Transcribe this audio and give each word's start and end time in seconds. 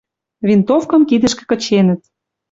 Винтовкым 0.47 1.01
кидӹшкӹ 1.09 1.43
кыченӹт. 1.49 2.01